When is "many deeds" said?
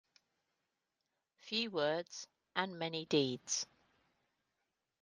2.79-3.67